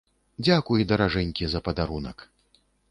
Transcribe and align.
Дзякуй, 0.45 0.87
даражэнькі, 0.93 1.43
за 1.53 1.59
падарунак! 1.69 2.29